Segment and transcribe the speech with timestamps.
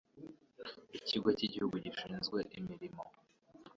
[0.97, 3.03] Ikigo cy'Igihugu gishinzwe imirimo